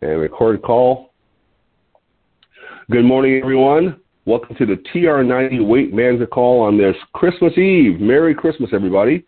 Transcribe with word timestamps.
and 0.00 0.20
record 0.20 0.62
call. 0.62 1.10
Good 2.90 3.04
morning, 3.04 3.40
everyone. 3.42 4.00
Welcome 4.26 4.56
to 4.56 4.66
the 4.66 4.76
TR90 4.94 5.66
Weight 5.66 5.92
Management 5.92 6.30
call 6.30 6.60
on 6.60 6.78
this 6.78 6.94
Christmas 7.14 7.56
Eve. 7.58 8.00
Merry 8.00 8.34
Christmas, 8.34 8.70
everybody. 8.72 9.24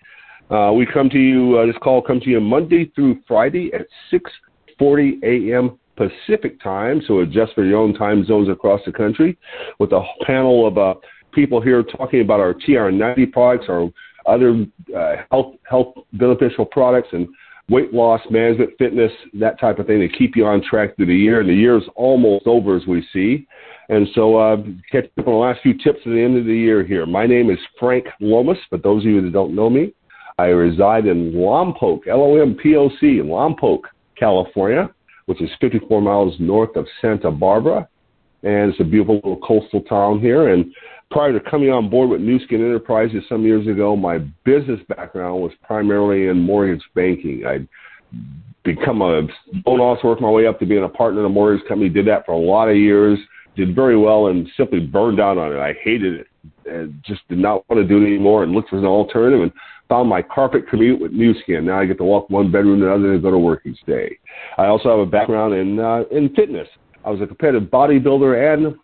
Uh, 0.51 0.73
we 0.73 0.87
come 0.87 1.09
to 1.11 1.19
you, 1.19 1.59
uh, 1.59 1.67
this 1.67 1.77
call 1.83 2.03
comes 2.03 2.23
to 2.25 2.31
you 2.31 2.41
Monday 2.41 2.91
through 2.95 3.19
Friday 3.27 3.71
at 3.73 3.87
6.40 4.13 5.23
a.m. 5.23 5.79
Pacific 5.97 6.61
time, 6.63 7.03
so 7.07 7.21
adjust 7.21 7.55
for 7.55 7.65
your 7.65 7.79
own 7.79 7.95
time 7.95 8.25
zones 8.25 8.49
across 8.49 8.81
the 8.87 8.93
country, 8.93 9.37
with 9.79 9.93
a 9.93 10.03
panel 10.27 10.67
of 10.67 10.79
uh, 10.79 10.95
people 11.33 11.61
here 11.61 11.83
talking 11.83 12.21
about 12.21 12.41
our 12.41 12.55
TR90 12.55 13.33
products, 13.33 13.67
our 13.69 13.89
other 14.27 14.65
uh, 14.97 15.17
health, 15.31 15.55
health 15.69 15.95
beneficial 16.15 16.65
products, 16.65 17.09
and 17.13 17.29
weight 17.71 17.95
loss, 17.95 18.21
management, 18.31 18.71
fitness, 18.79 19.13
that 19.35 19.59
type 19.61 19.79
of 19.79 19.87
thing 19.87 20.01
to 20.01 20.09
keep 20.09 20.37
you 20.37 20.45
on 20.45 20.63
track 20.63 20.97
through 20.97 21.07
the 21.07 21.17
year. 21.17 21.41
And 21.41 21.49
the 21.49 21.55
year 21.55 21.79
is 21.79 21.85
almost 21.95 22.47
over, 22.47 22.77
as 22.77 22.87
we 22.87 23.07
see. 23.13 23.47
And 23.89 24.07
so, 24.15 24.37
uh, 24.37 24.57
catch 24.91 25.07
up 25.19 25.27
on 25.29 25.35
the 25.35 25.39
last 25.39 25.61
few 25.63 25.75
tips 25.75 26.01
at 26.05 26.11
the 26.11 26.23
end 26.23 26.37
of 26.37 26.45
the 26.45 26.55
year 26.55 26.85
here. 26.85 27.07
My 27.07 27.27
name 27.27 27.51
is 27.51 27.59
Frank 27.79 28.07
Lomas, 28.21 28.59
but 28.71 28.83
those 28.83 29.05
of 29.05 29.11
you 29.11 29.23
that 29.23 29.33
don't 29.33 29.55
know 29.55 29.71
me, 29.71 29.95
I 30.39 30.47
reside 30.47 31.07
in 31.07 31.33
Lompoc, 31.33 32.07
L-O-M-P-O-C, 32.09 33.21
Lompoc, 33.25 33.81
California, 34.19 34.91
which 35.27 35.41
is 35.43 35.51
54 35.61 36.01
miles 36.01 36.35
north 36.39 36.77
of 36.77 36.87
Santa 37.01 37.31
Barbara. 37.31 37.89
And 38.43 38.71
it's 38.71 38.81
a 38.81 38.85
beautiful 38.85 39.17
little 39.17 39.41
coastal 39.47 39.83
town 39.83 40.19
here. 40.21 40.49
And 40.49 40.73
prior 41.11 41.33
to 41.33 41.51
coming 41.51 41.71
on 41.71 41.91
board 41.91 42.11
with 42.11 42.21
Nu 42.21 42.39
Skin 42.45 42.65
Enterprises 42.65 43.25
some 43.29 43.45
years 43.45 43.67
ago, 43.67 43.97
my 43.97 44.19
business 44.45 44.81
background 44.89 45.43
was 45.43 45.53
primarily 45.63 46.29
in 46.29 46.41
mortgage 46.41 46.83
banking. 46.95 47.45
I'd 47.47 47.69
become 48.65 49.03
a 49.03 49.23
loan 49.67 49.81
officer, 49.81 50.09
worked 50.09 50.23
my 50.23 50.31
way 50.31 50.47
up 50.47 50.59
to 50.61 50.67
being 50.67 50.85
a 50.85 50.89
partner 50.89 51.21
in 51.21 51.27
a 51.27 51.31
mortgage 51.31 51.67
company, 51.67 51.89
did 51.89 52.07
that 52.07 52.27
for 52.27 52.33
a 52.33 52.39
lot 52.39 52.69
of 52.69 52.77
years, 52.77 53.19
did 53.57 53.75
very 53.75 53.97
well, 53.97 54.29
and 54.29 54.49
simply 54.57 54.81
burned 54.81 55.21
out 55.21 55.39
on 55.39 55.53
it. 55.53 55.59
I 55.59 55.75
hated 55.83 56.21
it 56.21 56.27
and 56.67 57.03
just 57.05 57.27
did 57.29 57.39
not 57.39 57.69
want 57.69 57.83
to 57.83 57.89
do 57.89 58.03
it 58.03 58.07
anymore 58.07 58.45
and 58.45 58.53
looked 58.53 58.71
for 58.71 58.79
an 58.79 58.85
alternative 58.85 59.43
and 59.43 59.53
found 59.89 60.09
my 60.09 60.23
carpet 60.23 60.69
commute 60.69 61.01
with 61.01 61.13
Nu 61.13 61.35
Skin. 61.43 61.67
Now 61.67 61.81
I 61.81 61.87
get 61.87 61.99
to 61.99 62.05
walk 62.05 62.31
one 62.31 62.53
bedroom 62.53 62.81
to 62.81 62.87
another 62.87 63.15
and 63.15 63.23
go 63.23 63.31
to 63.31 63.39
work 63.39 63.63
each 63.67 63.85
day. 63.87 64.17
I 64.57 64.67
also 64.67 64.91
have 64.91 65.01
a 65.01 65.11
background 65.11 65.55
in 65.55 65.81
uh, 65.81 66.05
in 66.13 66.33
fitness. 66.35 66.69
I 67.05 67.11
was 67.11 67.21
a 67.21 67.27
competitive 67.27 67.69
bodybuilder 67.71 68.55
and 68.55 68.77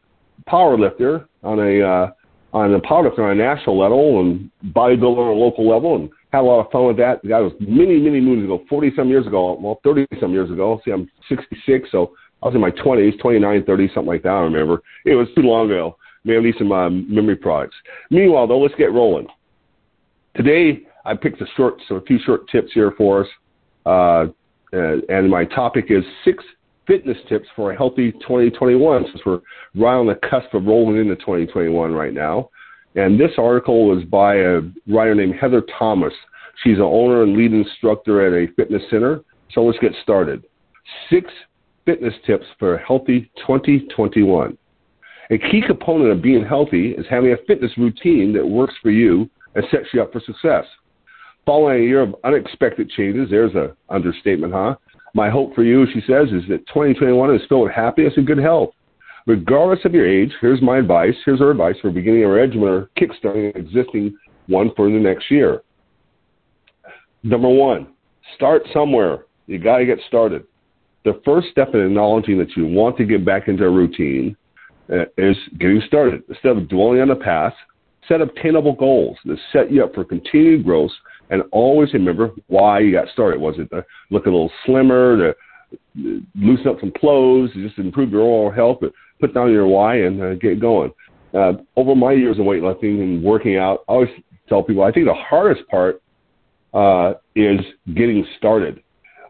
power 0.47 0.79
lifter 0.79 1.29
on 1.47 1.61
a 1.61 1.80
uh, 1.80 2.11
on 2.52 2.72
a 2.72 3.02
lifter 3.02 3.25
on 3.25 3.33
a 3.33 3.34
national 3.34 3.78
level 3.78 4.20
and 4.20 4.50
bodybuilder 4.75 5.19
on 5.19 5.36
a 5.36 5.41
local 5.41 5.69
level 5.69 5.97
and 5.97 6.11
had 6.33 6.41
a 6.41 6.42
lot 6.42 6.64
of 6.64 6.70
fun 6.70 6.86
with 6.86 6.97
that. 6.97 7.20
That 7.25 7.39
was 7.39 7.52
many, 7.61 7.98
many 7.98 8.20
moons 8.20 8.44
ago, 8.44 8.64
40 8.69 8.92
some 8.97 9.08
years 9.08 9.27
ago, 9.27 9.58
well, 9.61 9.80
30 9.84 10.06
some 10.20 10.33
years 10.33 10.50
ago. 10.50 10.80
See, 10.84 10.91
I'm 10.91 11.11
66, 11.28 11.89
so 11.91 12.12
I 12.42 12.47
was 12.47 12.55
in 12.55 12.61
my 12.61 12.70
20s, 12.70 13.20
29, 13.20 13.64
30, 13.64 13.89
something 13.89 14.06
like 14.06 14.22
that, 14.22 14.30
I 14.30 14.41
remember. 14.41 14.83
It 15.05 15.14
was 15.14 15.28
too 15.34 15.42
long 15.42 15.70
ago. 15.70 15.97
Maybe 16.24 16.47
need 16.47 16.55
some 16.58 16.72
uh, 16.72 16.91
memory 16.91 17.36
products. 17.36 17.77
Meanwhile, 18.11 18.48
though, 18.48 18.58
let's 18.58 18.74
get 18.74 18.92
rolling. 18.92 19.28
Today, 20.34 20.80
I 21.05 21.14
picked 21.14 21.41
a 21.41 21.47
short, 21.56 21.74
so 21.89 21.97
a 21.97 22.00
few 22.02 22.19
short 22.24 22.48
tips 22.50 22.72
here 22.74 22.92
for 22.98 23.22
us. 23.22 23.28
Uh, 23.86 24.27
and 24.72 25.30
my 25.30 25.44
topic 25.44 25.86
is 25.91 26.05
six 26.24 26.42
fitness 26.87 27.19
tips 27.29 27.48
for 27.55 27.73
a 27.73 27.77
healthy 27.77 28.12
2021 28.12 29.05
since 29.06 29.20
we're 29.25 29.41
right 29.75 29.97
on 29.97 30.06
the 30.06 30.15
cusp 30.29 30.55
of 30.55 30.65
rolling 30.65 30.98
into 30.98 31.17
2021 31.17 31.92
right 31.92 32.12
now. 32.12 32.51
And 32.95 33.20
this 33.20 33.33
article 33.39 33.89
was 33.89 34.05
by 34.05 34.37
a 34.37 34.61
writer 34.89 35.14
named 35.14 35.34
Heather 35.41 35.62
Thomas. 35.79 36.12
She's 36.62 36.79
an 36.79 36.84
owner 36.84 37.23
and 37.23 37.37
lead 37.37 37.53
instructor 37.53 38.27
at 38.27 38.33
a 38.33 38.53
fitness 38.55 38.83
center. 38.91 39.20
So 39.53 39.64
let's 39.64 39.79
get 39.79 39.92
started. 40.03 40.45
Six 41.11 41.31
fitness 41.84 42.14
tips 42.27 42.47
for 42.59 42.77
a 42.77 42.87
healthy 42.87 43.31
2021. 43.39 44.57
A 45.31 45.39
key 45.39 45.62
component 45.67 46.11
of 46.11 46.23
being 46.23 46.45
healthy 46.45 46.92
is 46.92 47.05
having 47.11 47.33
a 47.33 47.37
fitness 47.47 47.73
routine 47.77 48.33
that 48.33 48.47
works 48.47 48.75
for 48.81 48.91
you 48.91 49.29
and 49.55 49.64
sets 49.70 49.86
you 49.92 50.01
up 50.01 50.13
for 50.13 50.20
success. 50.20 50.64
Following 51.45 51.83
a 51.83 51.86
year 51.86 52.03
of 52.03 52.14
unexpected 52.24 52.91
changes, 52.91 53.29
there's 53.30 53.55
an 53.55 53.73
understatement, 53.89 54.53
huh? 54.53 54.77
My 55.17 55.31
hope 55.31 55.55
for 55.55 55.65
you, 55.65 55.87
she 55.95 56.03
says, 56.03 56.29
is 56.29 56.47
that 56.51 56.67
2021 56.67 57.35
is 57.35 57.41
filled 57.49 57.63
with 57.63 57.73
happiness 57.73 58.13
and 58.19 58.27
good 58.27 58.37
health. 58.37 58.75
Regardless 59.27 59.83
of 59.87 59.95
your 59.95 60.07
age, 60.07 60.31
here's 60.43 60.61
my 60.61 60.77
advice. 60.77 61.15
Here's 61.25 61.39
her 61.39 61.53
advice 61.53 61.77
for 61.81 61.91
beginning 61.91 62.25
a 62.25 62.29
regimen 62.29 62.69
or 62.69 62.91
kickstarting 62.99 63.55
an 63.55 63.59
existing 63.59 64.15
one 64.47 64.73
for 64.77 64.91
the 64.91 64.99
next 64.99 65.31
year. 65.31 65.63
Number 67.23 67.49
one, 67.49 67.95
start 68.35 68.65
somewhere. 68.75 69.25
You 69.47 69.59
got 69.59 69.79
to 69.79 69.87
get 69.87 70.01
started. 70.07 70.45
The 71.07 71.19
first 71.25 71.48
step 71.51 71.69
in 71.73 71.81
acknowledging 71.81 72.37
that 72.37 72.55
you 72.55 72.67
want 72.67 72.98
to 72.98 73.07
get 73.07 73.25
back 73.25 73.48
into 73.48 73.65
a 73.65 73.71
routine 73.71 74.37
uh, 74.93 75.07
is 75.17 75.37
getting 75.59 75.81
started. 75.87 76.25
Instead 76.29 76.59
of 76.59 76.69
dwelling 76.69 77.01
on 77.01 77.09
the 77.09 77.17
past, 77.17 77.57
set 78.07 78.21
obtainable 78.21 78.75
goals 78.75 79.17
that 79.25 79.39
set 79.51 79.73
you 79.73 79.83
up 79.83 79.95
for 79.95 80.05
continued 80.05 80.63
growth 80.63 80.91
and 81.31 81.42
always 81.53 81.92
remember 81.92 82.31
why 82.47 82.81
you 82.81 82.92
got 82.92 83.09
started. 83.13 83.41
Was 83.41 83.57
it 83.59 83.69
to 83.70 83.85
look 84.11 84.27
a 84.27 84.31
little 84.31 84.51
slimmer, 84.64 85.17
to 85.17 85.37
loosen 86.35 86.69
up 86.69 86.81
some 86.81 86.92
clothes, 86.98 87.53
to 87.53 87.67
just 87.67 87.79
improve 87.79 88.11
your 88.11 88.23
overall 88.23 88.51
health, 88.51 88.79
but 88.81 88.92
put 89.20 89.35
down 89.35 89.53
your 89.53 89.67
why 89.67 89.97
and 89.97 90.23
uh, 90.23 90.35
get 90.35 90.61
going. 90.61 90.92
Uh, 91.35 91.55
over 91.77 91.95
my 91.95 92.13
years 92.13 92.39
of 92.39 92.45
weightlifting 92.45 93.03
and 93.03 93.23
working 93.23 93.57
out, 93.57 93.85
I 93.89 93.92
always 93.92 94.11
tell 94.48 94.63
people 94.63 94.85
I 94.85 94.92
think 94.92 95.07
the 95.07 95.15
hardest 95.15 95.67
part 95.69 96.01
uh, 96.73 97.15
is 97.35 97.61
getting 97.95 98.27
started. 98.39 98.83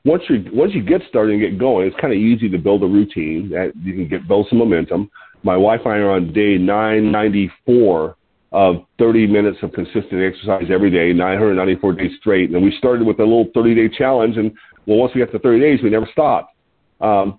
Once 0.04 0.22
you 0.28 0.44
once 0.52 0.72
you 0.72 0.82
get 0.82 1.00
started 1.08 1.32
and 1.32 1.40
get 1.40 1.58
going, 1.58 1.86
it's 1.86 2.00
kind 2.00 2.12
of 2.12 2.18
easy 2.18 2.48
to 2.48 2.58
build 2.58 2.82
a 2.84 2.86
routine 2.86 3.48
that 3.50 3.72
you 3.82 3.92
can 3.92 4.08
get 4.08 4.28
build 4.28 4.46
some 4.48 4.58
momentum. 4.58 5.10
My 5.42 5.56
wife 5.56 5.80
and 5.84 5.94
I 5.94 5.96
are 5.98 6.10
on 6.12 6.32
day 6.32 6.58
994 6.58 8.15
of 8.52 8.86
30 8.98 9.26
minutes 9.26 9.58
of 9.62 9.72
consistent 9.72 10.22
exercise 10.22 10.64
every 10.70 10.90
day, 10.90 11.12
994 11.12 11.92
days 11.94 12.12
straight. 12.18 12.50
And 12.50 12.62
we 12.62 12.74
started 12.78 13.06
with 13.06 13.18
a 13.18 13.22
little 13.22 13.48
30 13.54 13.74
day 13.74 13.88
challenge. 13.88 14.36
And 14.36 14.52
well, 14.86 14.98
once 14.98 15.12
we 15.14 15.20
got 15.20 15.32
to 15.32 15.38
30 15.38 15.60
days, 15.60 15.80
we 15.82 15.90
never 15.90 16.08
stopped. 16.12 16.54
Um, 17.00 17.38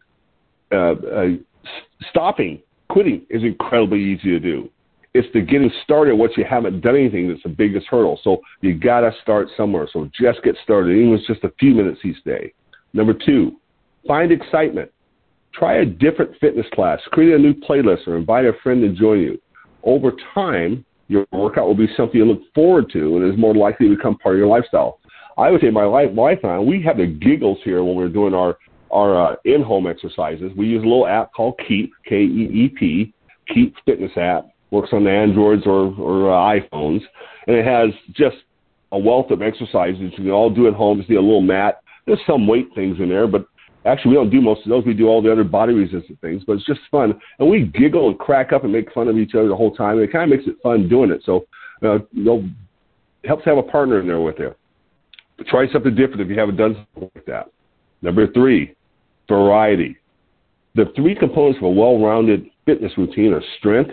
uh, 0.72 0.92
uh, 0.92 1.28
stopping, 2.10 2.62
quitting 2.90 3.26
is 3.30 3.44
incredibly 3.44 4.04
easy 4.04 4.30
to 4.32 4.40
do. 4.40 4.70
It's 5.14 5.28
the 5.34 5.42
getting 5.42 5.72
started 5.84 6.16
once 6.16 6.34
you 6.38 6.46
haven't 6.48 6.82
done 6.82 6.96
anything 6.96 7.30
that's 7.30 7.42
the 7.42 7.50
biggest 7.50 7.88
hurdle. 7.88 8.20
So 8.24 8.42
you 8.62 8.78
got 8.78 9.00
to 9.00 9.12
start 9.22 9.48
somewhere. 9.56 9.88
So 9.92 10.10
just 10.20 10.44
get 10.44 10.56
started, 10.64 10.92
even 10.92 11.14
if 11.14 11.20
it's 11.22 11.28
just 11.28 11.44
a 11.44 11.54
few 11.60 11.74
minutes 11.74 12.02
each 12.04 12.24
day. 12.24 12.54
Number 12.94 13.14
two, 13.14 13.54
find 14.08 14.32
excitement. 14.32 14.92
Try 15.54 15.78
a 15.78 15.86
different 15.86 16.36
fitness 16.40 16.68
class, 16.74 17.00
create 17.12 17.34
a 17.34 17.40
new 17.40 17.54
playlist, 17.54 18.08
or 18.08 18.18
invite 18.18 18.46
a 18.46 18.54
friend 18.62 18.82
to 18.82 18.90
join 18.90 19.20
you. 19.20 19.42
Over 19.84 20.12
time, 20.36 20.86
your 21.08 21.26
workout 21.32 21.68
will 21.68 21.76
be 21.76 21.88
something 21.96 22.18
you 22.20 22.26
look 22.26 22.42
forward 22.54 22.90
to 22.92 23.18
and 23.18 23.32
is 23.32 23.40
more 23.40 23.56
likely 23.56 23.90
to 23.90 23.96
become 23.96 24.18
part 24.18 24.36
of 24.36 24.40
your 24.40 24.48
lifestyle. 24.48 25.00
I 25.38 25.52
would 25.52 25.62
say 25.62 25.70
my 25.70 25.86
life, 25.86 26.10
I, 26.44 26.60
we 26.60 26.82
have 26.84 26.98
the 26.98 27.06
giggles 27.06 27.60
here 27.64 27.84
when 27.84 27.96
we're 27.96 28.10
doing 28.10 28.34
our 28.34 28.58
our 28.90 29.34
uh, 29.34 29.36
in-home 29.44 29.86
exercises. 29.86 30.52
We 30.56 30.68
use 30.68 30.82
a 30.82 30.88
little 30.88 31.08
app 31.08 31.34
called 31.34 31.60
Keep, 31.68 31.92
K-E-E-P, 32.06 33.14
Keep 33.54 33.76
Fitness 33.86 34.12
app. 34.16 34.48
Works 34.72 34.90
on 34.94 35.04
the 35.04 35.12
Androids 35.12 35.64
or, 35.66 35.94
or 35.98 36.34
uh, 36.34 36.60
iPhones, 36.60 37.02
and 37.48 37.56
it 37.56 37.66
has 37.66 37.90
just 38.14 38.38
a 38.92 38.98
wealth 38.98 39.32
of 39.32 39.42
exercises 39.42 40.00
you 40.02 40.10
can 40.12 40.30
all 40.30 40.50
do 40.50 40.68
at 40.68 40.74
home. 40.74 40.98
Just 40.98 41.10
need 41.10 41.18
a 41.18 41.22
little 41.22 41.42
mat. 41.42 41.82
There's 42.06 42.20
some 42.26 42.48
weight 42.48 42.68
things 42.76 42.98
in 43.00 43.10
there, 43.10 43.28
but 43.28 43.46
Actually, 43.88 44.10
we 44.10 44.16
don't 44.16 44.30
do 44.30 44.42
most 44.42 44.64
of 44.66 44.70
those. 44.70 44.86
We 44.86 44.94
do 44.94 45.08
all 45.08 45.22
the 45.22 45.32
other 45.32 45.46
body 45.46 45.74
resistant 45.74 46.20
things, 46.20 46.44
but 46.46 46.54
it's 46.54 46.66
just 46.66 46.82
fun. 46.92 47.18
And 47.40 47.50
we 47.50 47.64
giggle 47.64 48.10
and 48.10 48.20
crack 48.20 48.52
up 48.52 48.64
and 48.64 48.74
make 48.74 48.92
fun 48.92 49.08
of 49.08 49.18
each 49.18 49.34
other 49.34 49.48
the 49.48 49.56
whole 49.56 49.74
time. 49.74 49.94
And 49.94 50.02
it 50.02 50.12
kind 50.12 50.32
of 50.32 50.38
makes 50.38 50.48
it 50.48 50.58
fun 50.62 50.90
doing 50.90 51.10
it. 51.10 51.22
So, 51.26 51.46
uh, 51.84 52.00
you 52.12 52.50
helps 53.24 53.46
have 53.46 53.58
a 53.58 53.64
partner 53.64 54.00
in 54.00 54.08
there 54.08 54.20
with 54.20 54.36
you. 54.40 54.54
Try 55.48 55.72
something 55.72 55.96
different 55.96 56.22
if 56.22 56.30
you 56.30 56.38
haven't 56.38 56.58
done 56.58 56.86
something 56.94 57.12
like 57.16 57.26
that. 57.26 57.48
Number 58.02 58.28
three, 58.32 58.76
variety. 59.28 59.98
The 60.76 60.92
three 60.96 61.16
components 61.16 61.58
of 61.58 61.64
a 61.64 61.70
well-rounded 61.70 62.46
fitness 62.66 62.92
routine 62.98 63.34
are 63.34 63.42
strength, 63.58 63.92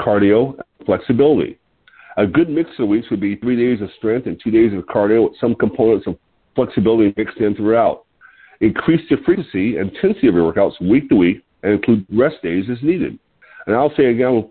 cardio, 0.00 0.58
flexibility. 0.86 1.58
A 2.16 2.26
good 2.26 2.48
mix 2.48 2.70
of 2.78 2.88
weeks 2.88 3.10
would 3.10 3.20
be 3.20 3.36
three 3.36 3.56
days 3.56 3.82
of 3.82 3.90
strength 3.98 4.26
and 4.26 4.40
two 4.42 4.50
days 4.50 4.72
of 4.72 4.84
cardio 4.84 5.24
with 5.24 5.38
some 5.40 5.54
components 5.54 6.06
of 6.06 6.16
flexibility 6.54 7.12
mixed 7.16 7.38
in 7.38 7.54
throughout. 7.54 8.03
Increase 8.60 9.00
the 9.10 9.16
frequency 9.24 9.78
and 9.78 9.90
intensity 9.90 10.28
of 10.28 10.34
your 10.34 10.52
workouts 10.52 10.80
week 10.80 11.08
to 11.08 11.16
week 11.16 11.44
and 11.62 11.72
include 11.72 12.06
rest 12.12 12.36
days 12.42 12.64
as 12.70 12.78
needed. 12.82 13.18
And 13.66 13.74
I'll 13.74 13.94
say 13.96 14.06
again, 14.06 14.50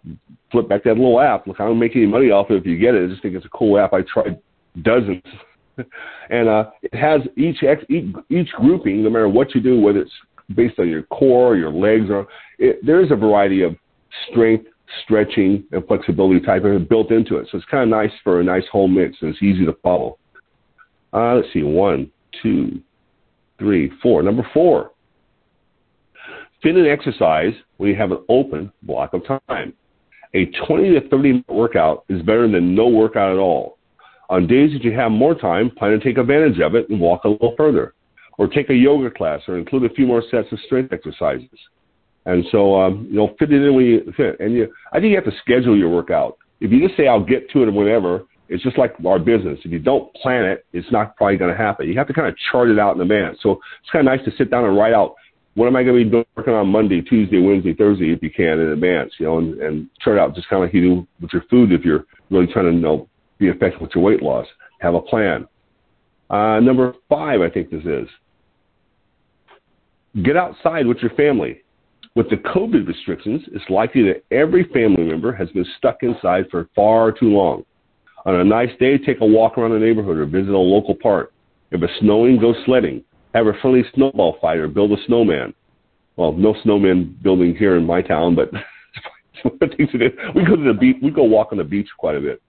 flip 0.52 0.68
back 0.68 0.84
that 0.84 0.96
little 0.96 1.20
app. 1.20 1.48
Look, 1.48 1.60
I 1.60 1.66
don't 1.66 1.80
make 1.80 1.96
any 1.96 2.06
money 2.06 2.32
off 2.32 2.50
it 2.50 2.56
if 2.56 2.66
you 2.66 2.78
get 2.78 2.96
it. 2.96 3.06
I 3.06 3.08
just 3.08 3.22
think 3.22 3.36
it's 3.36 3.46
a 3.46 3.50
cool 3.50 3.78
app. 3.78 3.94
I 3.94 4.02
tried 4.02 4.40
dozens. 4.82 5.24
and 6.30 6.50
uh, 6.50 6.70
it 6.82 6.96
has 6.96 7.22
each, 7.38 7.64
each 7.90 8.16
each 8.30 8.50
grouping, 8.54 9.04
no 9.04 9.10
matter 9.10 9.30
what 9.30 9.56
you 9.56 9.62
do, 9.62 9.80
whether 9.80 10.02
it's 10.02 10.12
based 10.56 10.80
on 10.80 10.90
your 10.90 11.04
core, 11.04 11.54
or 11.54 11.56
your 11.56 11.72
legs, 11.72 12.10
or 12.10 12.28
it, 12.60 12.80
there 12.86 13.04
is 13.04 13.12
a 13.12 13.16
variety 13.16 13.64
of 13.64 13.76
strength, 14.30 14.66
stretching, 15.04 15.64
and 15.72 15.86
flexibility 15.88 16.40
type 16.40 16.64
of 16.64 16.90
built 16.90 17.12
into 17.12 17.38
it. 17.38 17.48
So 17.52 17.58
it's 17.58 17.68
kind 17.68 17.84
of 17.84 17.90
nice 17.90 18.12
for 18.24 18.40
a 18.40 18.44
nice 18.44 18.66
home 18.72 18.96
mix, 18.96 19.18
and 19.22 19.32
it's 19.32 19.42
easy 19.42 19.66
to 19.66 19.74
follow. 19.82 20.18
Uh, 21.14 21.36
let's 21.36 21.48
see, 21.54 21.64
one, 21.64 22.12
two, 22.42 22.82
three, 23.64 23.92
four. 24.02 24.22
Number 24.22 24.46
four, 24.54 24.92
Fit 26.64 26.78
and 26.78 26.88
exercise 26.88 27.54
when 27.76 27.90
you 27.90 27.96
have 27.98 28.14
an 28.14 28.24
open 28.30 28.72
block 28.84 29.14
of 29.14 29.22
time. 29.50 29.74
A 30.34 30.46
20 30.66 30.92
to 30.92 31.10
30 31.10 31.32
minute 31.32 31.50
workout 31.50 32.06
is 32.08 32.22
better 32.22 32.50
than 32.50 32.74
no 32.74 32.88
workout 32.88 33.34
at 33.34 33.38
all. 33.38 33.78
On 34.30 34.48
days 34.48 34.72
that 34.72 34.84
you 34.84 34.94
have 34.94 35.12
more 35.12 35.36
time, 35.36 35.70
plan 35.70 35.92
to 35.92 36.00
take 36.00 36.18
advantage 36.18 36.60
of 36.62 36.74
it 36.74 36.90
and 36.90 37.02
walk 37.02 37.26
a 37.26 37.28
little 37.28 37.54
further. 37.58 37.94
Or 38.38 38.48
take 38.48 38.70
a 38.70 38.74
yoga 38.74 39.12
class 39.12 39.42
or 39.48 39.58
include 39.58 39.92
a 39.92 39.94
few 39.94 40.08
more 40.08 40.24
sets 40.32 40.48
of 40.54 40.60
strength 40.66 40.94
exercises. 40.94 41.50
And 42.26 42.46
so, 42.50 42.80
um, 42.82 43.08
you 43.10 43.18
know, 43.18 43.36
fit 43.38 43.52
it 43.52 43.62
in 43.62 43.76
when 43.76 43.86
you 43.86 44.14
fit. 44.16 44.40
And 44.40 44.54
you, 44.54 44.74
I 44.94 45.00
think 45.00 45.10
you 45.10 45.16
have 45.16 45.26
to 45.26 45.38
schedule 45.42 45.78
your 45.78 45.90
workout. 45.90 46.38
If 46.62 46.72
you 46.72 46.88
just 46.88 46.98
say, 46.98 47.08
I'll 47.08 47.24
get 47.24 47.50
to 47.52 47.64
it 47.64 47.72
whenever, 47.72 48.24
it's 48.54 48.62
just 48.62 48.78
like 48.78 48.94
our 49.04 49.18
business. 49.18 49.60
If 49.66 49.72
you 49.72 49.80
don't 49.80 50.14
plan 50.14 50.46
it, 50.46 50.64
it's 50.74 50.90
not 50.92 51.18
probably 51.18 51.38
going 51.38 51.50
to 51.50 51.58
happen. 51.58 51.88
You 51.88 51.98
have 51.98 52.06
to 52.06 52.14
kind 52.14 52.28
of 52.28 52.36
chart 52.52 52.70
it 52.70 52.78
out 52.78 52.96
in 52.96 53.02
advance. 53.02 53.40
So 53.42 53.54
it's 53.82 53.90
kind 53.92 54.08
of 54.08 54.16
nice 54.16 54.24
to 54.26 54.38
sit 54.38 54.52
down 54.52 54.64
and 54.64 54.78
write 54.78 54.94
out 54.94 55.16
what 55.56 55.66
am 55.66 55.76
I 55.76 55.84
going 55.84 56.04
to 56.04 56.10
be 56.10 56.24
working 56.36 56.54
on 56.54 56.68
Monday, 56.68 57.02
Tuesday, 57.02 57.42
Wednesday, 57.42 57.74
Thursday, 57.74 58.12
if 58.12 58.22
you 58.22 58.30
can 58.30 58.60
in 58.60 58.68
advance, 58.68 59.12
you 59.18 59.26
know, 59.26 59.40
and, 59.40 59.60
and 59.60 59.90
chart 60.02 60.20
out 60.20 60.36
just 60.36 60.48
kind 60.50 60.64
of 60.64 60.68
like 60.68 60.74
you 60.76 60.82
do 60.82 61.08
with 61.20 61.34
your 61.34 61.44
food 61.50 61.72
if 61.72 61.84
you're 61.84 62.06
really 62.30 62.46
trying 62.46 62.66
to, 62.66 62.72
you 62.74 62.80
know, 62.80 63.10
be 63.40 63.48
effective 63.48 63.82
with 63.82 63.92
your 63.96 64.04
weight 64.04 64.22
loss. 64.22 64.46
Have 64.82 64.94
a 64.94 65.02
plan. 65.02 65.48
Uh, 66.30 66.60
number 66.60 66.94
five, 67.10 67.42
I 67.42 67.50
think 67.50 67.72
this 67.72 67.84
is 67.86 68.08
get 70.24 70.38
outside 70.38 70.86
with 70.86 70.98
your 71.00 71.12
family. 71.12 71.62
With 72.16 72.30
the 72.30 72.36
COVID 72.36 72.88
restrictions, 72.88 73.42
it's 73.52 73.68
likely 73.72 74.04
that 74.04 74.24
every 74.30 74.66
family 74.66 75.06
member 75.06 75.34
has 75.34 75.50
been 75.50 75.66
stuck 75.80 76.04
inside 76.04 76.46
for 76.52 76.70
far 76.76 77.12
too 77.12 77.30
long. 77.30 77.66
On 78.26 78.36
a 78.36 78.44
nice 78.44 78.70
day, 78.80 78.98
take 78.98 79.22
a 79.22 79.26
walk 79.26 79.58
around 79.58 79.72
the 79.72 79.80
neighborhood 79.80 80.18
or 80.18 80.26
visit 80.26 80.54
a 80.54 80.58
local 80.58 80.96
park. 80.96 81.34
If 81.72 81.82
it's 81.84 81.94
snowing, 82.00 82.40
go 82.40 82.54
sledding. 82.66 83.04
Have 83.34 83.48
a 83.48 83.54
friendly 83.62 83.84
snowball 83.94 84.38
fight 84.40 84.58
or 84.60 84.68
build 84.68 84.92
a 84.92 85.04
snowman. 85.08 85.54
Well, 86.16 86.32
no 86.32 86.56
snowman 86.64 87.18
building 87.24 87.56
here 87.56 87.76
in 87.76 87.86
my 87.86 88.02
town, 88.02 88.36
but 88.36 88.52
we 89.44 90.46
go 90.46 90.56
to 90.56 90.64
the 90.64 90.78
beach. 90.80 90.98
We 91.02 91.10
go 91.10 91.24
walk 91.24 91.52
on 91.52 91.58
the 91.58 91.64
beach 91.64 91.90
quite 91.98 92.16
a 92.16 92.22
bit. 92.22 92.42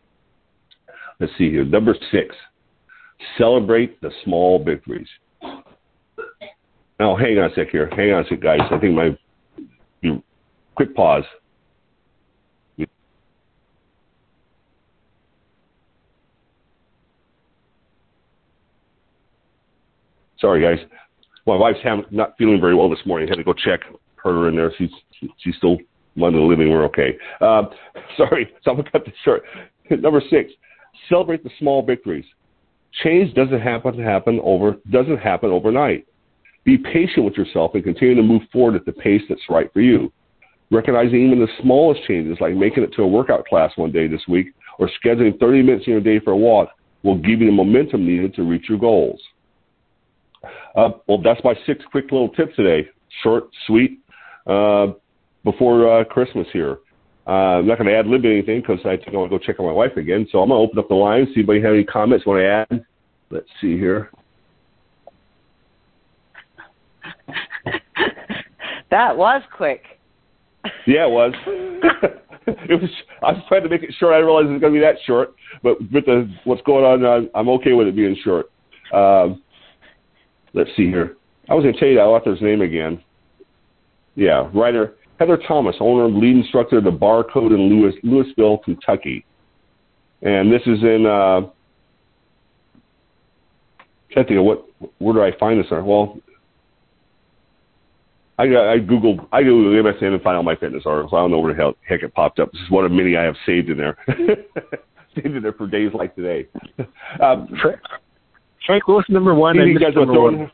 Let's 1.19 1.33
see 1.39 1.51
here. 1.51 1.65
Number 1.65 1.95
six, 2.11 2.35
celebrate 3.39 4.01
the 4.01 4.11
small 4.25 4.63
victories. 4.63 5.09
Now, 7.01 7.17
hang 7.17 7.39
on 7.39 7.51
a 7.51 7.55
sec 7.55 7.71
here. 7.71 7.89
Hang 7.97 8.13
on 8.13 8.25
a 8.25 8.29
sec, 8.29 8.41
guys. 8.41 8.61
I 8.71 8.79
think 8.79 8.95
my 8.95 9.17
quick 10.77 10.95
pause. 10.95 11.25
Sorry, 20.45 20.61
guys. 20.61 20.87
My 21.47 21.57
wife's 21.57 21.79
not 22.11 22.37
feeling 22.37 22.61
very 22.61 22.75
well 22.75 22.91
this 22.91 22.99
morning. 23.07 23.27
I 23.27 23.31
had 23.31 23.39
to 23.39 23.45
go 23.45 23.55
check 23.55 23.81
her 24.17 24.51
in 24.51 24.57
there. 24.57 24.71
She's 24.77 24.91
she's 25.39 25.57
still 25.57 25.79
the 26.17 26.23
living. 26.23 26.71
We're 26.71 26.85
okay. 26.85 27.17
Uh, 27.41 27.63
sorry, 28.19 28.53
so 28.63 28.73
I'm 28.73 28.77
gonna 28.77 28.91
cut 28.91 29.07
this 29.07 29.15
short. 29.25 29.43
Number 29.91 30.21
six, 30.29 30.53
celebrate 31.09 31.45
the 31.45 31.51
small 31.59 31.81
victories. 31.83 32.27
Change 33.03 33.33
doesn't 33.33 33.63
happen 33.63 33.99
happen 33.99 34.39
over 34.45 34.77
doesn't 34.91 35.17
happen 35.17 35.49
overnight. 35.49 36.07
Be 36.65 36.77
patient 36.77 37.25
with 37.25 37.39
yourself 37.39 37.71
and 37.73 37.83
continue 37.83 38.15
to 38.15 38.23
move 38.23 38.43
forward 38.53 38.75
at 38.75 38.85
the 38.85 38.93
pace 38.93 39.23
that's 39.31 39.49
right 39.49 39.73
for 39.73 39.81
you. 39.81 40.13
Recognizing 40.71 41.27
even 41.27 41.41
the 41.41 41.49
smallest 41.63 42.03
changes, 42.07 42.37
like 42.43 42.55
making 42.55 42.83
it 42.83 42.93
to 42.97 43.03
a 43.03 43.09
workout 43.09 43.47
class 43.47 43.73
one 43.77 43.93
day 43.93 44.09
this 44.09 44.29
week 44.29 44.49
or 44.79 44.91
scheduling 45.03 45.41
30 45.41 45.63
minutes 45.63 45.87
in 45.87 45.93
your 45.93 46.03
day 46.03 46.21
for 46.21 46.33
a 46.33 46.37
walk, 46.37 46.69
will 47.03 47.17
give 47.17 47.41
you 47.41 47.47
the 47.47 47.53
momentum 47.53 48.07
needed 48.07 48.35
to 48.35 48.43
reach 48.43 48.69
your 48.69 48.79
goals. 48.79 49.23
Uh, 50.75 50.91
well, 51.07 51.21
that's 51.23 51.43
my 51.45 51.55
six 51.67 51.85
quick 51.91 52.11
little 52.11 52.31
tips 52.31 52.57
today. 52.57 52.89
Short, 53.23 53.45
sweet, 53.67 54.01
uh, 54.47 54.89
before 55.45 56.01
uh, 56.01 56.05
Christmas 56.05 56.47
here. 56.53 56.79
Uh, 57.27 57.59
I'm 57.61 57.67
not 57.67 57.79
going 57.79 57.89
to 57.89 57.97
add 57.97 58.07
lib 58.07 58.25
anything 58.25 58.61
because 58.61 58.81
I 58.85 58.97
think 58.97 59.15
I 59.15 59.17
want 59.17 59.31
to 59.31 59.39
go 59.39 59.45
check 59.45 59.59
on 59.59 59.67
my 59.67 59.73
wife 59.73 59.97
again. 59.97 60.27
So 60.31 60.41
I'm 60.41 60.49
going 60.51 60.61
to 60.61 60.65
open 60.69 60.79
up 60.79 60.89
the 60.89 60.95
line. 60.95 61.27
See 61.27 61.41
if 61.41 61.49
anybody 61.49 61.63
have 61.63 61.73
any 61.73 61.85
comments 61.85 62.27
want 62.27 62.41
to 62.41 62.47
add. 62.47 62.85
Let's 63.31 63.49
see 63.61 63.79
here. 63.79 64.11
that 68.91 69.17
was 69.17 69.43
quick. 69.57 69.83
Yeah, 70.87 71.07
it 71.07 71.11
was. 71.11 71.33
it 72.47 72.81
was. 72.81 72.91
I 73.23 73.33
was 73.33 73.43
trying 73.49 73.63
to 73.63 73.69
make 73.69 73.83
it 73.83 73.95
short. 73.99 74.15
I 74.15 74.19
realized 74.19 74.49
it 74.49 74.53
was 74.53 74.61
going 74.61 74.75
to 74.75 74.79
be 74.79 74.85
that 74.85 74.97
short, 75.07 75.35
but 75.63 75.81
with 75.93 76.05
the 76.07 76.31
what's 76.45 76.63
going 76.63 76.85
on, 76.85 77.05
I'm, 77.05 77.31
I'm 77.35 77.49
okay 77.51 77.73
with 77.73 77.87
it 77.87 77.97
being 77.97 78.17
short. 78.23 78.51
Um, 78.93 79.43
let's 80.55 80.71
see 80.77 80.87
here. 80.87 81.17
I 81.49 81.55
was 81.55 81.63
going 81.63 81.75
to 81.75 81.81
tell 81.81 81.89
you 81.89 81.97
that 81.97 82.05
author's 82.05 82.41
name 82.41 82.63
again. 82.63 83.03
Yeah, 84.15 84.49
writer 84.55 84.95
Heather 85.19 85.39
Thomas, 85.47 85.77
owner 85.81 86.07
and 86.07 86.19
lead 86.19 86.37
instructor 86.37 86.79
of 86.79 86.85
the 86.85 86.91
Barre 86.91 87.25
Code 87.25 87.53
in 87.53 87.61
Louis, 87.69 87.95
Louisville, 88.03 88.59
Kentucky. 88.59 89.25
And 90.23 90.53
this 90.53 90.63
is 90.63 90.83
in, 90.83 91.07
uh, 91.07 91.43
can't 94.13 94.27
think 94.27 94.39
of 94.39 94.45
what, 94.45 94.65
where 94.99 95.15
do 95.15 95.23
I 95.23 95.37
find 95.39 95.61
this? 95.61 95.71
Well, 95.71 96.19
I, 98.39 98.45
I 98.45 98.79
Googled, 98.81 99.29
I 99.31 99.43
Googled 99.43 99.81
MSN 99.83 100.15
and 100.15 100.23
find 100.23 100.37
all 100.37 100.43
my 100.43 100.57
fitness 100.57 100.83
articles. 100.85 101.13
I 101.13 101.19
don't 101.19 101.31
know 101.31 101.39
where 101.39 101.53
the 101.53 101.59
hell, 101.59 101.75
heck 101.89 102.03
it 102.03 102.13
popped 102.15 102.41
up. 102.41 102.51
This 102.51 102.63
is 102.63 102.71
one 102.71 102.85
of 102.85 102.91
many 102.91 103.17
I 103.17 103.23
have 103.23 103.37
saved 103.47 103.71
in 103.71 103.77
there. 103.77 103.97
saved 105.15 105.37
in 105.37 105.43
there 105.43 105.53
for 105.53 105.69
days 105.69 105.93
like 105.95 106.15
today. 106.17 106.49
Um, 107.21 107.49
Frank, 108.67 108.89
what 108.89 108.95
was 108.95 109.05
number 109.09 109.35
one? 109.35 109.57
You 109.57 109.79
guys 109.79 109.95
number 109.95 110.21
one. 110.21 110.51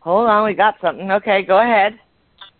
Hold 0.00 0.28
on, 0.28 0.44
we 0.44 0.54
got 0.54 0.74
something. 0.82 1.10
Okay, 1.10 1.42
go 1.42 1.60
ahead. 1.60 1.98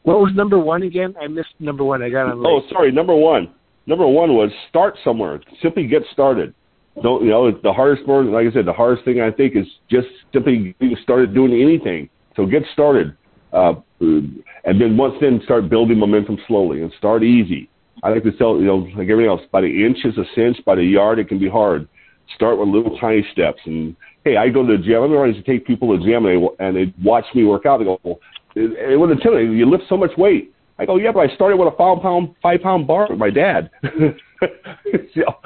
What 0.03 0.21
was 0.21 0.33
number 0.35 0.59
one 0.59 0.83
again? 0.83 1.15
I 1.21 1.27
missed 1.27 1.55
number 1.59 1.85
one. 1.85 2.03
I 2.03 2.11
got 2.11 2.27
on. 2.27 2.45
Oh, 2.47 2.63
sorry. 2.71 2.93
Number 2.93 3.15
one. 3.15 3.53
Number 3.87 4.07
one 4.07 4.35
was 4.35 4.51
start 4.69 4.97
somewhere. 5.05 5.41
Simply 5.63 5.87
get 5.87 6.03
started. 6.13 6.55
Don't 7.03 7.25
you 7.25 7.31
know? 7.31 7.51
The 7.51 7.73
hardest 7.73 8.07
part, 8.07 8.27
like 8.27 8.47
I 8.47 8.53
said, 8.53 8.67
the 8.67 8.73
hardest 8.73 9.05
thing 9.05 9.21
I 9.21 9.31
think 9.31 9.57
is 9.57 9.67
just 9.91 10.07
simply 10.33 10.75
getting 10.81 10.97
started 11.03 11.35
doing 11.35 11.61
anything. 11.61 12.09
So 12.37 12.47
get 12.47 12.63
started, 12.73 13.17
uh, 13.53 13.75
and 14.01 14.81
then 14.81 14.97
once 14.97 15.15
then 15.21 15.41
start 15.45 15.69
building 15.69 15.99
momentum 15.99 16.39
slowly 16.47 16.83
and 16.83 16.93
start 16.99 17.23
easy. 17.23 17.69
I 18.03 18.11
like 18.11 18.23
to 18.25 18.33
tell 18.33 18.59
you 18.59 18.67
know 18.67 18.77
like 18.97 19.09
everything 19.09 19.27
else, 19.27 19.43
by 19.51 19.61
the 19.63 19.85
inch 19.87 19.99
is 20.05 20.17
a 20.19 20.25
cinch, 20.35 20.65
by 20.65 20.77
the 20.77 20.85
yard 20.85 21.19
it 21.19 21.29
can 21.29 21.39
be 21.39 21.49
hard. 21.49 21.89
Start 22.35 22.59
with 22.59 22.69
little 22.69 22.99
tiny 22.99 23.27
steps 23.33 23.61
and 23.67 23.95
hey, 24.25 24.37
I 24.37 24.49
go 24.49 24.67
to 24.67 24.77
the 24.77 24.83
gym. 24.83 25.03
I'm 25.03 25.13
ready 25.13 25.35
to 25.35 25.43
take 25.43 25.67
people 25.67 25.93
to 25.93 25.99
the 25.99 26.05
gym 26.05 26.27
and 26.27 26.43
they, 26.43 26.65
and 26.65 26.77
they 26.77 26.95
watch 27.03 27.27
me 27.35 27.45
work 27.45 27.67
out. 27.67 27.79
They 27.79 27.85
go, 27.85 28.01
well, 28.03 28.19
it, 28.55 28.93
it 28.93 28.99
wouldn't 28.99 29.21
tell 29.21 29.35
you, 29.35 29.53
you 29.53 29.69
lift 29.71 29.85
so 29.89 29.97
much 29.97 30.11
weight. 30.17 30.53
I 30.79 30.87
go, 30.87 30.97
yeah, 30.97 31.13
but 31.13 31.31
I 31.31 31.35
started 31.35 31.57
with 31.57 31.73
a 31.73 31.77
five 31.77 32.03
pound, 32.03 32.35
five 32.43 32.61
pound 32.61 32.87
bar 32.87 33.07
with 33.09 33.19
my 33.19 33.31
dad. 33.31 33.71
you 33.85 35.03
know, 35.17 35.37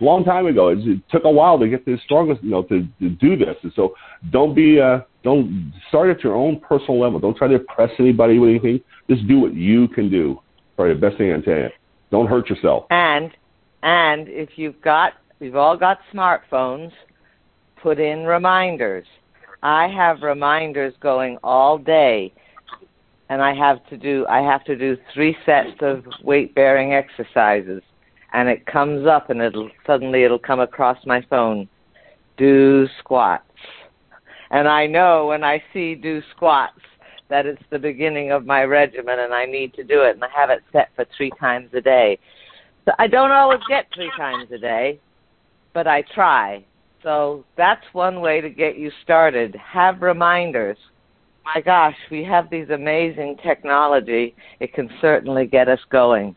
long 0.00 0.24
time 0.24 0.46
ago. 0.46 0.68
It, 0.68 0.78
it 0.80 1.00
took 1.10 1.24
a 1.24 1.30
while 1.30 1.58
to 1.58 1.68
get 1.68 1.86
this 1.86 2.00
strongest, 2.04 2.42
you 2.42 2.50
know, 2.50 2.62
to, 2.64 2.86
to 3.00 3.08
do 3.08 3.36
this. 3.36 3.56
And 3.62 3.72
so 3.74 3.94
don't 4.30 4.54
be, 4.54 4.80
uh, 4.80 5.00
don't 5.22 5.72
start 5.88 6.10
at 6.10 6.22
your 6.22 6.34
own 6.34 6.60
personal 6.60 7.00
level. 7.00 7.18
Don't 7.18 7.36
try 7.36 7.48
to 7.48 7.54
impress 7.54 7.90
anybody 7.98 8.38
with 8.38 8.50
anything. 8.50 8.80
Just 9.08 9.26
do 9.26 9.40
what 9.40 9.54
you 9.54 9.88
can 9.88 10.10
do. 10.10 10.40
Probably 10.76 10.94
the 10.94 11.00
best 11.00 11.16
thing 11.16 11.30
I 11.30 11.34
can 11.36 11.42
tell 11.42 11.54
you. 11.54 11.68
Don't 12.10 12.26
hurt 12.26 12.50
yourself. 12.50 12.84
And, 12.90 13.30
and 13.82 14.28
if 14.28 14.50
you've 14.56 14.80
got, 14.82 15.14
we've 15.44 15.56
all 15.56 15.76
got 15.76 15.98
smartphones 16.10 16.90
put 17.82 18.00
in 18.00 18.24
reminders. 18.24 19.04
I 19.62 19.88
have 19.88 20.22
reminders 20.22 20.94
going 21.00 21.36
all 21.44 21.76
day 21.76 22.32
and 23.28 23.42
I 23.42 23.54
have 23.54 23.86
to 23.90 23.98
do 23.98 24.24
I 24.26 24.38
have 24.38 24.64
to 24.64 24.74
do 24.74 24.96
three 25.12 25.36
sets 25.44 25.76
of 25.82 26.02
weight 26.22 26.54
bearing 26.54 26.94
exercises 26.94 27.82
and 28.32 28.48
it 28.48 28.64
comes 28.64 29.06
up 29.06 29.28
and 29.28 29.42
it'll 29.42 29.68
suddenly 29.86 30.22
it'll 30.22 30.38
come 30.38 30.60
across 30.60 30.96
my 31.04 31.20
phone. 31.28 31.68
Do 32.38 32.88
squats. 33.00 33.44
And 34.50 34.66
I 34.66 34.86
know 34.86 35.26
when 35.26 35.44
I 35.44 35.62
see 35.74 35.94
do 35.94 36.22
squats 36.34 36.80
that 37.28 37.44
it's 37.44 37.62
the 37.70 37.78
beginning 37.78 38.32
of 38.32 38.46
my 38.46 38.62
regimen 38.62 39.18
and 39.18 39.34
I 39.34 39.44
need 39.44 39.74
to 39.74 39.84
do 39.84 40.04
it 40.04 40.14
and 40.14 40.24
I 40.24 40.28
have 40.34 40.48
it 40.48 40.62
set 40.72 40.88
for 40.96 41.04
three 41.14 41.32
times 41.38 41.68
a 41.74 41.82
day. 41.82 42.18
So 42.86 42.92
I 42.98 43.08
don't 43.08 43.30
always 43.30 43.60
get 43.68 43.88
three 43.94 44.10
times 44.16 44.50
a 44.52 44.58
day, 44.58 45.00
but 45.74 45.86
I 45.86 46.02
try. 46.14 46.64
So 47.02 47.44
that's 47.58 47.84
one 47.92 48.22
way 48.22 48.40
to 48.40 48.48
get 48.48 48.78
you 48.78 48.90
started. 49.02 49.54
Have 49.56 50.00
reminders. 50.00 50.78
My 51.44 51.60
gosh, 51.60 51.96
we 52.10 52.24
have 52.24 52.48
these 52.48 52.70
amazing 52.70 53.36
technology. 53.42 54.34
It 54.60 54.72
can 54.72 54.88
certainly 55.02 55.46
get 55.46 55.68
us 55.68 55.80
going. 55.90 56.34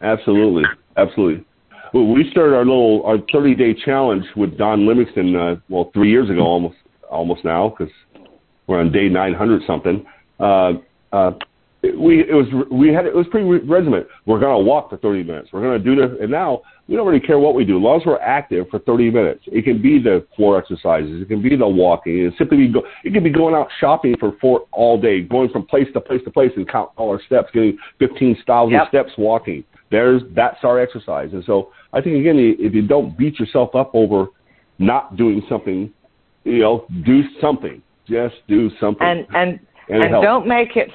Absolutely, 0.00 0.62
absolutely. 0.96 1.44
Well, 1.92 2.06
we 2.06 2.30
started 2.30 2.54
our 2.54 2.64
little 2.64 3.02
our 3.04 3.18
30 3.32 3.56
day 3.56 3.74
challenge 3.74 4.24
with 4.36 4.56
Don 4.56 4.86
Livingston. 4.86 5.34
Uh, 5.34 5.56
well, 5.68 5.90
three 5.92 6.10
years 6.10 6.30
ago, 6.30 6.42
almost 6.42 6.76
almost 7.10 7.44
now, 7.44 7.74
because 7.76 7.92
we're 8.68 8.78
on 8.78 8.92
day 8.92 9.08
900 9.08 9.62
something. 9.66 10.06
Uh, 10.38 10.72
uh, 11.12 11.32
we 11.82 12.20
it 12.28 12.34
was 12.34 12.46
we 12.72 12.92
had 12.92 13.06
it 13.06 13.14
was 13.14 13.26
pretty 13.30 13.46
regiment. 13.46 14.06
We're 14.26 14.40
going 14.40 14.58
to 14.58 14.64
walk 14.64 14.90
for 14.90 14.96
30 14.96 15.22
minutes. 15.22 15.50
We're 15.52 15.62
going 15.62 15.82
to 15.82 15.84
do 15.84 15.94
this, 15.94 16.18
and 16.20 16.30
now 16.30 16.62
we 16.88 16.96
don't 16.96 17.06
really 17.06 17.24
care 17.24 17.38
what 17.38 17.54
we 17.54 17.64
do 17.64 17.76
as 17.78 17.82
long 17.82 18.00
as 18.00 18.06
we're 18.06 18.18
active 18.20 18.66
for 18.68 18.80
30 18.80 19.10
minutes. 19.10 19.44
It 19.46 19.64
can 19.64 19.80
be 19.80 20.02
the 20.02 20.26
floor 20.34 20.58
exercises. 20.58 21.22
It 21.22 21.28
can 21.28 21.40
be 21.40 21.54
the 21.54 21.68
walking. 21.68 22.26
It 22.26 22.34
simply 22.36 22.56
be 22.56 22.72
go, 22.72 22.82
it 23.04 23.12
can 23.12 23.22
be 23.22 23.30
going 23.30 23.54
out 23.54 23.68
shopping 23.78 24.16
for 24.18 24.36
four 24.40 24.66
all 24.72 25.00
day, 25.00 25.20
going 25.22 25.50
from 25.50 25.66
place 25.66 25.86
to 25.94 26.00
place 26.00 26.20
to 26.24 26.30
place 26.30 26.50
and 26.56 26.68
count 26.68 26.90
all 26.96 27.10
our 27.10 27.22
steps, 27.26 27.48
getting 27.52 27.78
15,000 28.00 28.72
Yep. 28.72 28.88
steps 28.88 29.12
walking. 29.16 29.62
There's 29.90 30.22
that's 30.34 30.64
our 30.64 30.80
exercise. 30.80 31.32
And 31.32 31.44
so 31.44 31.70
I 31.92 32.00
think 32.00 32.16
again, 32.16 32.38
if 32.58 32.74
you 32.74 32.86
don't 32.86 33.16
beat 33.16 33.38
yourself 33.38 33.74
up 33.76 33.92
over 33.94 34.26
not 34.80 35.16
doing 35.16 35.42
something, 35.48 35.92
you 36.44 36.58
know, 36.58 36.86
do 37.04 37.22
something. 37.40 37.82
Just 38.06 38.36
do 38.48 38.70
something. 38.80 39.06
and 39.06 39.26
and 39.34 39.60
And 39.88 40.02
and 40.04 40.12
don't 40.22 40.46
make 40.46 40.76
it 40.76 40.90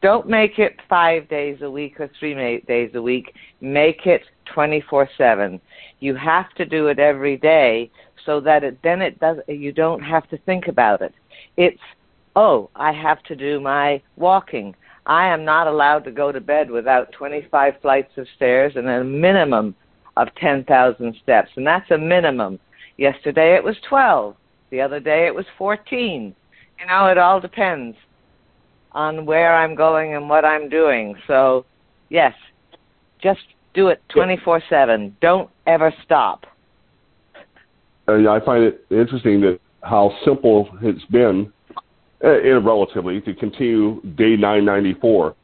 don't 0.00 0.28
make 0.28 0.58
it 0.58 0.76
five 0.88 1.28
days 1.28 1.58
a 1.62 1.70
week 1.70 1.98
or 2.00 2.10
three 2.18 2.60
days 2.66 2.90
a 2.94 3.02
week. 3.02 3.34
Make 3.60 4.06
it 4.06 4.22
24/7 4.54 5.60
you 6.00 6.14
have 6.14 6.50
to 6.54 6.64
do 6.64 6.88
it 6.88 6.98
every 6.98 7.36
day 7.36 7.90
so 8.24 8.40
that 8.40 8.64
it 8.64 8.78
then 8.82 9.00
it 9.02 9.18
does 9.20 9.38
you 9.48 9.72
don't 9.72 10.02
have 10.02 10.28
to 10.28 10.38
think 10.38 10.68
about 10.68 11.02
it. 11.02 11.14
It's 11.56 11.80
oh 12.36 12.70
i 12.76 12.92
have 12.92 13.22
to 13.24 13.36
do 13.36 13.60
my 13.60 14.00
walking. 14.16 14.74
I 15.06 15.26
am 15.28 15.44
not 15.44 15.66
allowed 15.66 16.04
to 16.04 16.10
go 16.10 16.32
to 16.32 16.40
bed 16.40 16.70
without 16.70 17.12
25 17.12 17.74
flights 17.80 18.12
of 18.18 18.26
stairs 18.36 18.74
and 18.76 18.86
a 18.88 19.02
minimum 19.02 19.74
of 20.18 20.28
10,000 20.34 21.16
steps. 21.22 21.50
And 21.56 21.66
that's 21.66 21.90
a 21.90 21.96
minimum. 21.96 22.58
Yesterday 22.98 23.54
it 23.54 23.64
was 23.64 23.76
12 23.88 24.36
the 24.70 24.80
other 24.80 25.00
day 25.00 25.26
it 25.26 25.34
was 25.34 25.46
14 25.56 26.34
you 26.78 26.86
know 26.86 27.06
it 27.06 27.16
all 27.16 27.40
depends 27.40 27.96
on 28.92 29.26
where 29.26 29.54
I'm 29.54 29.74
going 29.74 30.14
and 30.14 30.28
what 30.28 30.44
I'm 30.44 30.68
doing. 30.68 31.14
So, 31.26 31.64
yes, 32.08 32.32
just 33.22 33.40
do 33.74 33.88
it 33.88 34.02
24 34.08 34.62
7. 34.68 35.16
Don't 35.20 35.50
ever 35.66 35.92
stop. 36.04 36.46
and 38.06 38.28
I 38.28 38.40
find 38.40 38.64
it 38.64 38.84
interesting 38.90 39.40
that 39.42 39.60
how 39.82 40.12
simple 40.24 40.68
it's 40.82 41.04
been, 41.06 41.52
uh, 42.24 42.40
in 42.40 42.64
relatively, 42.64 43.20
to 43.20 43.34
continue 43.34 44.00
day 44.16 44.36
994 44.36 45.34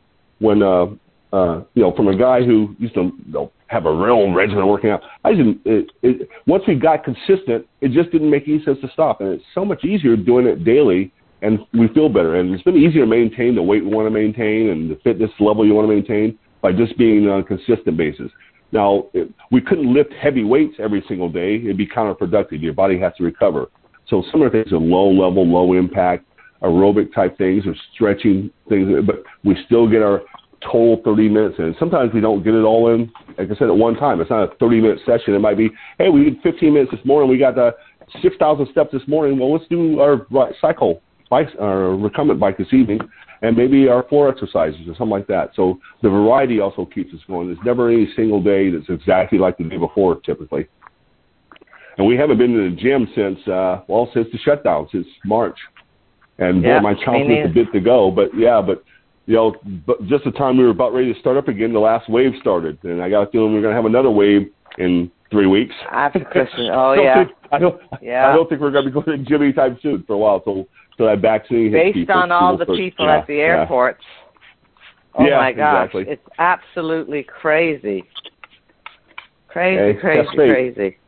when, 0.40 0.62
uh, 0.62 0.86
uh, 1.32 1.62
you 1.74 1.82
know, 1.82 1.92
from 1.94 2.08
a 2.08 2.16
guy 2.16 2.42
who 2.42 2.74
used 2.78 2.94
to 2.94 3.02
you 3.02 3.32
know, 3.32 3.52
have 3.66 3.86
a 3.86 3.92
real 3.92 4.32
regimen 4.32 4.66
working 4.66 4.90
out. 4.90 5.02
I 5.24 5.32
didn't. 5.32 5.60
It, 5.64 5.90
it, 6.02 6.28
once 6.46 6.64
we 6.66 6.74
got 6.74 7.04
consistent, 7.04 7.66
it 7.80 7.90
just 7.90 8.10
didn't 8.10 8.30
make 8.30 8.46
any 8.46 8.62
sense 8.64 8.78
to 8.82 8.88
stop, 8.92 9.20
and 9.20 9.30
it's 9.30 9.44
so 9.54 9.64
much 9.64 9.84
easier 9.84 10.16
doing 10.16 10.46
it 10.46 10.64
daily, 10.64 11.12
and 11.44 11.58
we 11.72 11.88
feel 11.88 12.08
better. 12.08 12.36
And 12.36 12.54
it's 12.54 12.62
been 12.62 12.76
easier 12.76 13.02
to 13.02 13.06
maintain 13.06 13.54
the 13.54 13.62
weight 13.62 13.84
we 13.84 13.90
want 13.90 14.06
to 14.06 14.10
maintain 14.10 14.70
and 14.70 14.90
the 14.90 14.96
fitness 15.04 15.30
level 15.38 15.66
you 15.66 15.74
want 15.74 15.88
to 15.88 15.94
maintain 15.94 16.38
by 16.62 16.72
just 16.72 16.96
being 16.96 17.28
on 17.28 17.40
a 17.40 17.44
consistent 17.44 17.96
basis. 17.96 18.30
Now, 18.72 19.06
we 19.52 19.60
couldn't 19.60 19.92
lift 19.92 20.12
heavy 20.14 20.42
weights 20.42 20.74
every 20.80 21.04
single 21.06 21.28
day; 21.28 21.56
it'd 21.56 21.76
be 21.76 21.86
counterproductive. 21.86 22.60
Your 22.60 22.72
body 22.72 22.98
has 22.98 23.12
to 23.18 23.24
recover. 23.24 23.66
So 24.08 24.22
the 24.32 24.50
things 24.50 24.72
are 24.72 24.78
low 24.78 25.10
level, 25.10 25.46
low 25.46 25.74
impact, 25.74 26.26
aerobic 26.62 27.14
type 27.14 27.38
things 27.38 27.64
or 27.66 27.74
stretching 27.94 28.50
things, 28.68 28.88
but 29.06 29.22
we 29.44 29.56
still 29.66 29.88
get 29.88 30.02
our 30.02 30.22
total 30.62 31.00
30 31.04 31.28
minutes 31.28 31.56
in. 31.58 31.74
Sometimes 31.78 32.12
we 32.12 32.20
don't 32.20 32.42
get 32.42 32.54
it 32.54 32.62
all 32.62 32.92
in, 32.94 33.10
like 33.38 33.50
I 33.50 33.54
said, 33.56 33.68
at 33.68 33.76
one 33.76 33.96
time. 33.96 34.20
It's 34.20 34.30
not 34.30 34.52
a 34.52 34.54
30 34.56 34.80
minute 34.80 34.98
session. 35.06 35.34
It 35.34 35.40
might 35.40 35.58
be, 35.58 35.70
hey, 35.98 36.08
we 36.08 36.24
did 36.24 36.40
15 36.42 36.72
minutes 36.72 36.90
this 36.90 37.04
morning. 37.04 37.30
We 37.30 37.38
got 37.38 37.54
the 37.54 37.72
6,000 38.22 38.68
steps 38.70 38.90
this 38.92 39.06
morning. 39.06 39.38
Well, 39.38 39.52
let's 39.52 39.68
do 39.68 40.00
our 40.00 40.26
cycle, 40.60 41.02
bike, 41.30 41.48
our 41.60 41.96
recumbent 41.96 42.40
bike 42.40 42.58
this 42.58 42.72
evening, 42.72 43.00
and 43.42 43.56
maybe 43.56 43.88
our 43.88 44.02
floor 44.04 44.28
exercises 44.28 44.80
or 44.88 44.94
something 44.94 45.10
like 45.10 45.26
that. 45.26 45.50
So 45.54 45.78
the 46.02 46.08
variety 46.08 46.60
also 46.60 46.84
keeps 46.86 47.12
us 47.12 47.20
going. 47.26 47.48
There's 47.48 47.64
never 47.64 47.90
any 47.90 48.08
single 48.16 48.42
day 48.42 48.70
that's 48.70 48.88
exactly 48.88 49.38
like 49.38 49.58
the 49.58 49.64
day 49.64 49.76
before, 49.76 50.20
typically. 50.20 50.66
And 51.98 52.06
we 52.06 52.16
haven't 52.16 52.38
been 52.38 52.52
to 52.52 52.70
the 52.70 52.76
gym 52.76 53.08
since, 53.14 53.46
uh, 53.46 53.82
well, 53.86 54.10
since 54.14 54.26
the 54.32 54.38
shutdown, 54.38 54.88
since 54.90 55.06
March. 55.24 55.56
And 56.38 56.62
boy, 56.62 56.80
my 56.80 56.94
me 56.94 57.04
confidence 57.04 57.50
a 57.50 57.54
bit 57.54 57.72
to 57.72 57.80
go, 57.80 58.10
but 58.10 58.30
yeah, 58.36 58.60
but 58.60 58.82
you 59.26 59.34
know, 59.34 59.54
but 59.86 60.04
just 60.06 60.24
the 60.24 60.32
time 60.32 60.56
we 60.56 60.64
were 60.64 60.70
about 60.70 60.92
ready 60.92 61.12
to 61.12 61.20
start 61.20 61.36
up 61.36 61.48
again, 61.48 61.72
the 61.72 61.78
last 61.78 62.08
wave 62.10 62.32
started, 62.40 62.78
and 62.82 63.00
I 63.00 63.08
got 63.08 63.22
a 63.22 63.30
feeling 63.30 63.54
we're 63.54 63.62
going 63.62 63.70
to 63.70 63.76
have 63.76 63.86
another 63.86 64.10
wave 64.10 64.50
in 64.78 65.10
three 65.34 65.46
weeks. 65.46 65.74
After 65.90 66.20
Christmas. 66.20 66.68
Oh, 66.72 66.90
I 66.92 66.96
don't 66.96 67.04
yeah. 67.04 67.24
think- 67.24 67.36
I 67.52 67.58
don't. 67.58 67.80
Yeah. 68.02 68.28
I 68.28 68.34
don't 68.34 68.48
think 68.48 68.60
we're 68.60 68.70
going 68.70 68.84
to 68.84 68.90
be 68.90 68.94
going 68.94 69.06
to 69.06 69.16
the 69.22 69.28
gym 69.28 69.42
anytime 69.42 69.78
soon 69.82 70.02
for 70.06 70.14
a 70.14 70.18
while. 70.18 70.42
So, 70.44 70.66
so 70.96 71.04
that 71.06 71.18
vaccine 71.20 71.70
hits 71.72 71.74
Based 71.84 71.94
people, 71.94 72.14
on 72.14 72.32
all 72.32 72.56
the 72.56 72.64
start- 72.64 72.78
people 72.78 73.04
yeah, 73.06 73.18
at 73.18 73.26
the 73.26 73.34
yeah. 73.34 73.40
airports. 73.42 74.02
Oh, 75.16 75.24
Yeah, 75.24 75.38
my 75.38 75.52
gosh. 75.52 75.84
exactly. 75.94 76.04
It's 76.12 76.22
absolutely 76.38 77.22
crazy. 77.24 78.02
Crazy, 79.48 79.94
Hey, 79.94 80.00
crazy, 80.00 80.22
that's 80.24 80.36
fate. 80.36 80.52
crazy. 80.74 80.98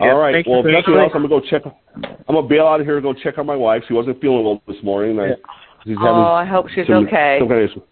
All 0.00 0.16
right. 0.18 0.32
thank 0.34 0.46
you 0.46 0.52
Well, 0.52 0.60
if 0.60 0.66
nothing 0.72 0.94
else, 1.00 1.12
I'm 1.14 1.22
gonna 1.22 1.28
go 1.28 1.40
check. 1.40 1.62
I'm 1.96 2.34
gonna 2.34 2.46
bail 2.46 2.66
out 2.66 2.80
of 2.80 2.86
here 2.86 2.96
and 2.96 3.02
go 3.02 3.12
check 3.12 3.38
on 3.38 3.46
my 3.46 3.56
wife. 3.56 3.82
She 3.88 3.94
wasn't 3.94 4.20
feeling 4.20 4.44
well 4.44 4.62
this 4.66 4.76
morning. 4.82 5.18
I, 5.20 5.26
Yeah. 5.28 5.34
she's 5.84 5.96
Oh, 6.00 6.32
I 6.32 6.44
hope 6.44 6.68
she's 6.74 6.86
some- 6.86 7.06
okay. 7.06 7.38
some 7.40 7.48
kind 7.48 7.62
of- 7.62 7.82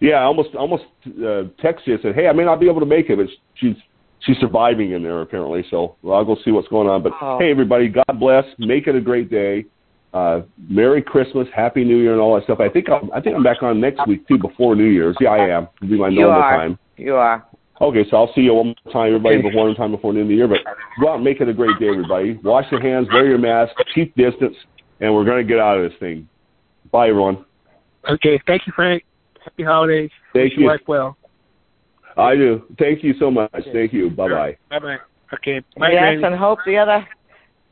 yeah, 0.00 0.14
I 0.16 0.22
almost 0.24 0.54
almost 0.54 0.84
uh, 1.06 1.48
texted 1.62 1.86
you 1.86 1.92
and 1.94 2.02
said, 2.02 2.14
"Hey, 2.14 2.28
I 2.28 2.32
may 2.32 2.44
not 2.44 2.60
be 2.60 2.68
able 2.68 2.80
to 2.80 2.86
make 2.86 3.10
it, 3.10 3.16
but 3.16 3.26
she's 3.54 3.76
she's 4.20 4.36
surviving 4.38 4.92
in 4.92 5.02
there 5.02 5.20
apparently." 5.22 5.64
So 5.70 5.96
well, 6.02 6.16
I'll 6.16 6.24
go 6.24 6.36
see 6.44 6.50
what's 6.50 6.68
going 6.68 6.88
on. 6.88 7.02
But 7.02 7.12
Oh. 7.20 7.38
hey, 7.40 7.50
everybody, 7.50 7.88
God 7.88 8.18
bless. 8.20 8.44
Make 8.58 8.86
it 8.86 8.94
a 8.94 9.00
great 9.00 9.30
day. 9.30 9.64
Uh, 10.14 10.40
Merry 10.70 11.02
Christmas, 11.02 11.46
Happy 11.54 11.84
New 11.84 11.98
Year, 11.98 12.12
and 12.12 12.20
all 12.20 12.34
that 12.34 12.44
stuff. 12.44 12.60
I 12.60 12.68
think 12.70 12.88
I'm, 12.88 13.10
I 13.12 13.20
think 13.20 13.36
I'm 13.36 13.42
back 13.42 13.62
on 13.62 13.78
next 13.80 14.06
week 14.06 14.26
too, 14.26 14.38
before 14.38 14.74
New 14.74 14.88
Year's. 14.88 15.16
Yeah, 15.20 15.30
I 15.30 15.48
am. 15.56 15.68
It'll 15.82 15.88
be 15.92 15.98
my 15.98 16.08
You 16.08 16.20
normal 16.22 16.42
are. 16.42 16.56
time. 16.58 16.78
You 16.96 17.16
are. 17.16 17.44
Okay, 17.80 18.04
so 18.10 18.16
I'll 18.16 18.32
see 18.34 18.40
you 18.40 18.54
one 18.54 18.74
more 18.84 18.92
time, 18.92 19.08
everybody, 19.08 19.36
Okay. 19.36 19.48
before 19.50 19.66
one 19.66 19.76
time 19.76 19.90
before 19.92 20.12
the 20.12 20.18
end 20.20 20.26
of 20.26 20.30
the 20.30 20.34
year. 20.36 20.48
But 20.48 20.60
go 21.00 21.10
out 21.10 21.16
and 21.16 21.24
make 21.24 21.40
it 21.40 21.48
a 21.48 21.52
great 21.52 21.78
day, 21.78 21.88
everybody. 21.90 22.38
Wash 22.42 22.64
your 22.72 22.80
hands, 22.80 23.06
wear 23.12 23.26
your 23.26 23.38
mask, 23.38 23.72
keep 23.94 24.16
distance, 24.16 24.56
and 25.00 25.14
we're 25.14 25.24
going 25.26 25.46
to 25.46 25.48
get 25.48 25.60
out 25.60 25.78
of 25.78 25.88
this 25.88 25.96
thing. 26.00 26.26
Bye, 26.90 27.10
everyone. 27.10 27.44
Okay. 28.10 28.40
Thank 28.46 28.66
you, 28.66 28.72
Frank. 28.74 29.04
Happy 29.44 29.62
holidays. 29.62 30.10
Thank 30.32 30.44
Wish 30.44 30.52
your 30.54 30.60
you. 30.62 30.66
wife 30.68 30.80
well. 30.86 31.16
I 32.16 32.34
do. 32.34 32.62
Thank 32.78 33.04
you 33.04 33.14
so 33.18 33.30
much. 33.30 33.50
Thank 33.72 33.92
you. 33.92 34.10
Bye 34.10 34.28
bye. 34.28 34.56
Bye 34.70 34.78
bye. 34.78 34.96
Okay. 35.34 35.60
Bye, 35.78 35.90
yes, 35.92 36.02
Randy. 36.02 36.24
and 36.24 36.34
hope 36.36 36.58
the 36.66 36.76
other 36.76 37.06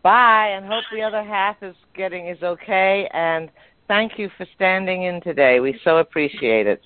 bye, 0.02 0.48
and 0.48 0.66
hope 0.66 0.84
the 0.94 1.02
other 1.02 1.24
half 1.24 1.56
is 1.62 1.74
getting 1.96 2.28
is 2.28 2.42
okay. 2.42 3.08
And 3.12 3.50
thank 3.88 4.12
you 4.18 4.30
for 4.36 4.46
standing 4.54 5.04
in 5.04 5.20
today. 5.22 5.58
We 5.60 5.78
so 5.82 5.98
appreciate 5.98 6.66
it. 6.66 6.82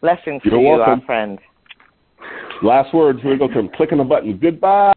Blessings 0.00 0.42
You're 0.44 0.56
to 0.56 0.60
you, 0.60 0.68
welcome. 0.68 1.00
our 1.00 1.06
friend. 1.06 1.38
Last 2.62 2.94
words. 2.94 3.20
Here 3.22 3.32
we 3.32 3.38
go. 3.38 3.48
Tim. 3.48 3.68
Clicking 3.76 3.98
the 3.98 4.04
button. 4.04 4.38
Goodbye. 4.38 4.92